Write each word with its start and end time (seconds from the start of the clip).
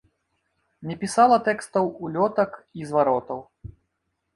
Не 0.93 0.97
пісала 1.03 1.37
тэкстаў 1.49 1.85
улётак 2.09 2.51
і 2.83 2.93
зваротаў. 2.93 3.39